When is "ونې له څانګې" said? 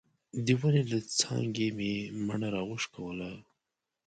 0.59-1.67